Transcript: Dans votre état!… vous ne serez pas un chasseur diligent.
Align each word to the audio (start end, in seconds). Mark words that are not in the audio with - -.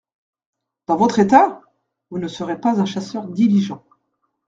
Dans 0.87 0.95
votre 0.95 1.19
état!… 1.19 1.61
vous 2.09 2.17
ne 2.17 2.27
serez 2.27 2.59
pas 2.59 2.81
un 2.81 2.85
chasseur 2.85 3.27
diligent. 3.27 3.83